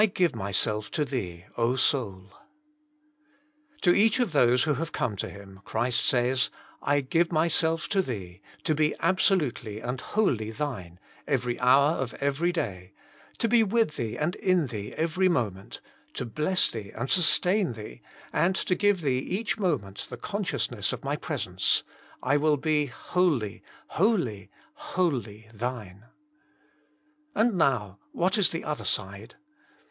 [0.01, 2.31] 5 give OS^szXl to tbee, © 0OuU"
[3.83, 8.01] To each of those who have come to Him, Christ says, *«I give Myself to
[8.01, 12.93] thee, to be absolutely and wholly thine every hour of every day;
[13.37, 15.81] to be with thee and in thee every moment,
[16.15, 18.01] to bless thee and sustain thee,
[18.33, 21.83] and to give thee each moment the consciousness of My presence;
[22.23, 26.05] I will be wholly, wholly, wholly thine."
[27.35, 29.35] And now, what is the other side?